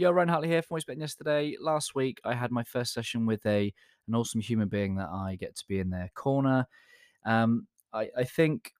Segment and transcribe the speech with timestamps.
[0.00, 1.56] Yo, Ryan Hartley here from Always Better Than Yesterday.
[1.60, 3.74] Last week, I had my first session with a
[4.06, 6.68] an awesome human being that I get to be in their corner.
[7.26, 8.70] Um, I, I think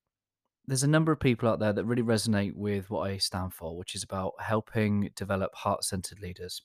[0.69, 3.77] there's a number of people out there that really resonate with what I stand for,
[3.77, 6.63] which is about helping develop heart-centered leaders,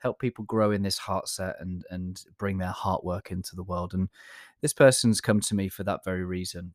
[0.00, 3.62] help people grow in this heart set and and bring their heart work into the
[3.62, 3.94] world.
[3.94, 4.10] And
[4.60, 6.74] this person's come to me for that very reason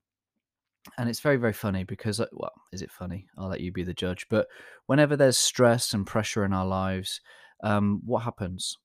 [0.98, 3.28] and it's very very funny because uh, well is it funny?
[3.38, 4.28] I'll let you be the judge.
[4.30, 4.48] But
[4.88, 7.22] whenever there's stress and pressure in our lives
[7.64, 8.78] um, what happens?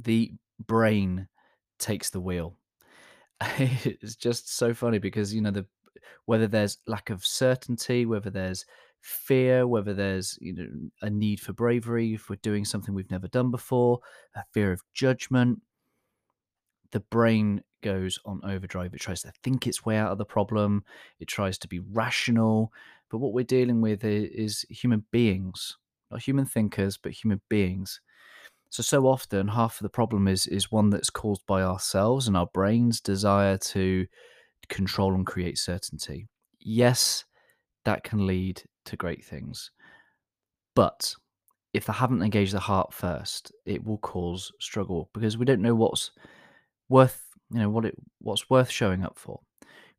[0.00, 0.32] The
[0.64, 1.28] brain
[1.78, 2.56] takes the wheel.
[3.58, 5.66] It's just so funny because you know the
[6.24, 8.64] whether there's lack of certainty whether there's
[9.00, 10.66] fear whether there's you know
[11.02, 14.00] a need for bravery if we're doing something we've never done before
[14.34, 15.60] a fear of judgment
[16.92, 18.92] the brain goes on overdrive.
[18.94, 20.84] It tries to think its way out of the problem.
[21.20, 22.72] It tries to be rational.
[23.10, 25.76] But what we're dealing with is, human beings,
[26.10, 28.00] not human thinkers, but human beings.
[28.70, 32.36] So so often, half of the problem is is one that's caused by ourselves and
[32.36, 34.06] our brain's desire to
[34.68, 36.26] control and create certainty.
[36.58, 37.24] Yes,
[37.84, 39.70] that can lead to great things,
[40.74, 41.14] but
[41.72, 45.74] if they haven't engaged the heart first, it will cause struggle because we don't know
[45.74, 46.10] what's
[46.88, 49.40] worth you know what it what's worth showing up for.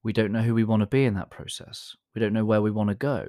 [0.03, 1.95] We don't know who we want to be in that process.
[2.15, 3.27] We don't know where we want to go.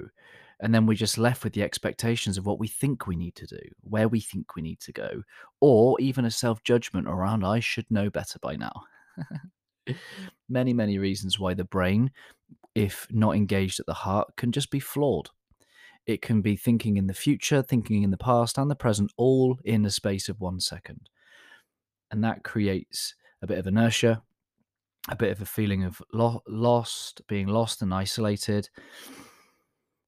[0.61, 3.47] And then we're just left with the expectations of what we think we need to
[3.47, 5.23] do where we think we need to go
[5.61, 8.83] or even a self-judgment around i should know better by now.
[10.49, 12.11] Many many reasons why the brain
[12.75, 15.31] if not engaged at the heart can just be flawed.
[16.07, 19.59] It can be thinking in the future thinking in the past and the present all
[19.65, 21.09] in the space of one second.
[22.11, 24.23] And that creates a bit of inertia,
[25.09, 28.69] a bit of a feeling of lo- lost, being lost and isolated.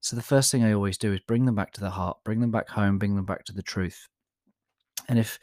[0.00, 2.40] So the first thing I always do is bring them back to the heart, bring
[2.40, 4.08] them back home, bring them back to the truth.
[5.08, 5.38] And if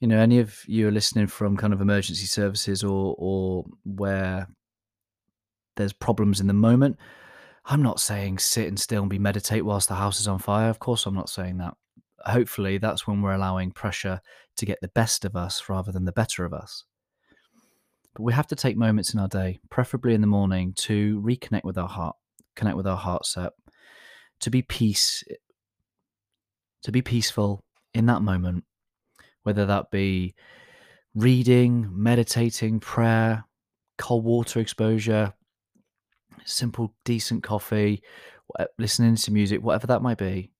[0.00, 4.48] you know any of you are listening from kind of emergency services or or where
[5.76, 6.98] there's problems in the moment,
[7.66, 10.68] I'm not saying sit and still and be meditate whilst the house is on fire.
[10.68, 11.74] Of course, I'm not saying that.
[12.26, 14.20] Hopefully, that's when we're allowing pressure
[14.56, 16.84] to get the best of us rather than the better of us.
[18.14, 21.64] But we have to take moments in our day, preferably in the morning, to reconnect
[21.64, 22.16] with our heart,
[22.54, 23.52] connect with our heart set,
[24.40, 25.24] to be peace,
[26.82, 28.64] to be peaceful in that moment,
[29.42, 30.34] whether that be
[31.14, 33.44] reading, meditating, prayer,
[33.98, 35.32] cold water exposure,
[36.44, 38.02] simple, decent coffee,
[38.78, 40.50] listening to music, whatever that might be.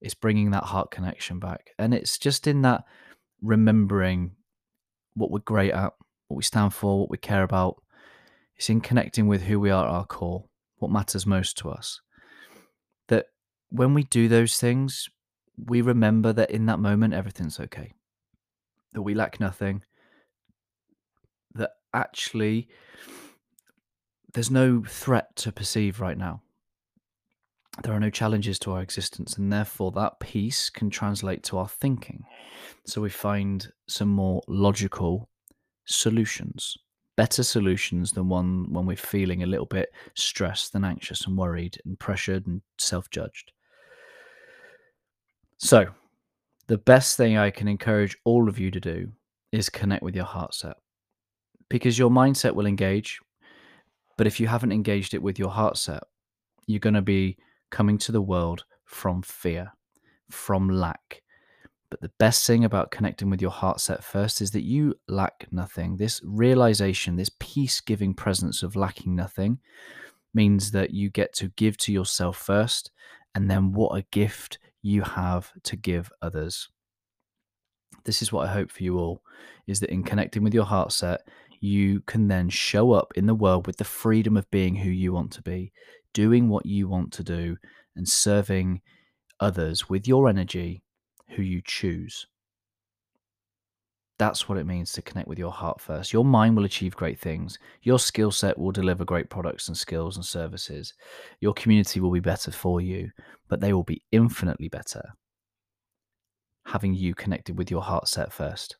[0.00, 1.70] It's bringing that heart connection back.
[1.78, 2.84] And it's just in that
[3.42, 4.32] remembering
[5.14, 5.94] what we're great at,
[6.28, 7.82] what we stand for, what we care about.
[8.56, 10.44] It's in connecting with who we are at our core,
[10.78, 12.00] what matters most to us.
[13.08, 13.26] That
[13.70, 15.08] when we do those things,
[15.56, 17.92] we remember that in that moment, everything's okay,
[18.92, 19.82] that we lack nothing,
[21.54, 22.68] that actually
[24.32, 26.42] there's no threat to perceive right now.
[27.82, 31.68] There are no challenges to our existence, and therefore that peace can translate to our
[31.68, 32.24] thinking.
[32.86, 35.28] So we find some more logical
[35.86, 36.76] solutions,
[37.16, 41.80] better solutions than one when we're feeling a little bit stressed and anxious and worried
[41.84, 43.52] and pressured and self judged.
[45.58, 45.86] So,
[46.66, 49.10] the best thing I can encourage all of you to do
[49.52, 50.76] is connect with your heart set
[51.68, 53.18] because your mindset will engage.
[54.18, 56.02] But if you haven't engaged it with your heart set,
[56.66, 57.36] you're going to be
[57.70, 59.72] coming to the world from fear,
[60.30, 61.22] from lack,
[61.98, 65.46] but the best thing about connecting with your heart set first is that you lack
[65.50, 65.96] nothing.
[65.96, 69.60] This realization, this peace giving presence of lacking nothing,
[70.34, 72.90] means that you get to give to yourself first.
[73.34, 76.68] And then what a gift you have to give others.
[78.04, 79.22] This is what I hope for you all
[79.66, 81.22] is that in connecting with your heart set,
[81.60, 85.14] you can then show up in the world with the freedom of being who you
[85.14, 85.72] want to be,
[86.12, 87.56] doing what you want to do,
[87.96, 88.82] and serving
[89.40, 90.82] others with your energy
[91.28, 92.26] who you choose.
[94.18, 96.12] That's what it means to connect with your heart first.
[96.12, 97.58] Your mind will achieve great things.
[97.82, 100.94] Your skill set will deliver great products and skills and services.
[101.40, 103.10] Your community will be better for you,
[103.48, 105.12] but they will be infinitely better
[106.66, 108.76] having you connected with your heart set first.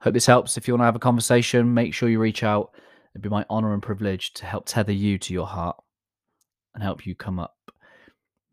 [0.00, 0.56] Hope this helps.
[0.56, 2.70] If you want to have a conversation, make sure you reach out.
[3.12, 5.76] It'd be my honor and privilege to help tether you to your heart
[6.74, 7.56] and help you come up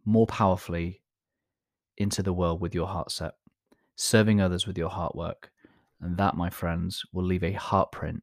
[0.05, 1.01] more powerfully
[1.97, 3.33] into the world with your heart set,
[3.95, 5.51] serving others with your heart work.
[6.01, 8.21] And that, my friends, will leave a heart print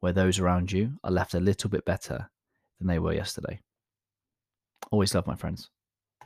[0.00, 2.30] where those around you are left a little bit better
[2.78, 3.60] than they were yesterday.
[4.90, 5.70] Always love my friends.